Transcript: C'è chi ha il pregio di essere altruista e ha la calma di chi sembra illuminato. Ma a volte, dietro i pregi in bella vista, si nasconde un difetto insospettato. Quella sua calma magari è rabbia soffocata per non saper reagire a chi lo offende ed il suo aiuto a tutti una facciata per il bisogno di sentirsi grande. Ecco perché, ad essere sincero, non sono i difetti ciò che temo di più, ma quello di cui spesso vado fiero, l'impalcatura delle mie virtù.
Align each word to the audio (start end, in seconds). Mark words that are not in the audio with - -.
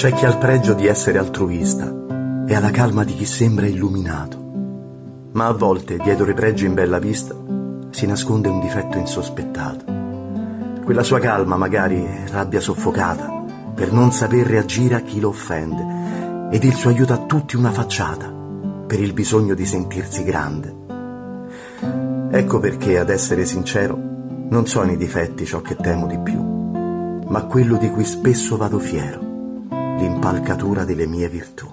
C'è 0.00 0.14
chi 0.14 0.24
ha 0.24 0.30
il 0.30 0.38
pregio 0.38 0.72
di 0.72 0.86
essere 0.86 1.18
altruista 1.18 1.94
e 2.46 2.54
ha 2.54 2.58
la 2.58 2.70
calma 2.70 3.04
di 3.04 3.14
chi 3.14 3.26
sembra 3.26 3.66
illuminato. 3.66 4.38
Ma 5.32 5.44
a 5.44 5.52
volte, 5.52 5.98
dietro 5.98 6.30
i 6.30 6.32
pregi 6.32 6.64
in 6.64 6.72
bella 6.72 6.98
vista, 6.98 7.34
si 7.90 8.06
nasconde 8.06 8.48
un 8.48 8.60
difetto 8.60 8.96
insospettato. 8.96 9.84
Quella 10.84 11.02
sua 11.02 11.18
calma 11.18 11.58
magari 11.58 12.02
è 12.02 12.22
rabbia 12.30 12.60
soffocata 12.60 13.44
per 13.74 13.92
non 13.92 14.10
saper 14.10 14.46
reagire 14.46 14.94
a 14.94 15.00
chi 15.00 15.20
lo 15.20 15.28
offende 15.28 16.48
ed 16.50 16.64
il 16.64 16.72
suo 16.72 16.88
aiuto 16.88 17.12
a 17.12 17.26
tutti 17.26 17.56
una 17.56 17.70
facciata 17.70 18.32
per 18.86 19.00
il 19.00 19.12
bisogno 19.12 19.52
di 19.52 19.66
sentirsi 19.66 20.24
grande. 20.24 20.74
Ecco 22.30 22.58
perché, 22.58 22.98
ad 22.98 23.10
essere 23.10 23.44
sincero, 23.44 23.98
non 24.48 24.66
sono 24.66 24.92
i 24.92 24.96
difetti 24.96 25.44
ciò 25.44 25.60
che 25.60 25.76
temo 25.76 26.06
di 26.06 26.18
più, 26.20 26.40
ma 26.40 27.44
quello 27.44 27.76
di 27.76 27.90
cui 27.90 28.04
spesso 28.04 28.56
vado 28.56 28.78
fiero, 28.78 29.28
l'impalcatura 30.00 30.84
delle 30.86 31.06
mie 31.06 31.28
virtù. 31.28 31.70